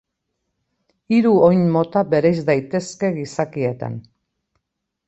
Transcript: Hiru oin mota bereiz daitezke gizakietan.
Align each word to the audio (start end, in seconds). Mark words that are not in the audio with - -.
Hiru 1.17 1.33
oin 1.49 1.61
mota 1.75 2.03
bereiz 2.15 2.35
daitezke 2.49 3.13
gizakietan. 3.21 4.05